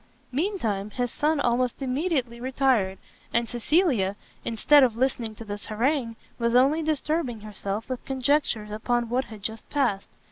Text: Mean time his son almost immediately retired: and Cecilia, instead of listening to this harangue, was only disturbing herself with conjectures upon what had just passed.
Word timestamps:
Mean 0.31 0.57
time 0.57 0.89
his 0.89 1.11
son 1.11 1.39
almost 1.39 1.79
immediately 1.79 2.39
retired: 2.41 2.97
and 3.31 3.47
Cecilia, 3.47 4.15
instead 4.43 4.81
of 4.81 4.97
listening 4.97 5.35
to 5.35 5.45
this 5.45 5.67
harangue, 5.67 6.15
was 6.39 6.55
only 6.55 6.81
disturbing 6.81 7.41
herself 7.41 7.87
with 7.87 8.03
conjectures 8.03 8.71
upon 8.71 9.09
what 9.09 9.25
had 9.25 9.43
just 9.43 9.69
passed. 9.69 10.09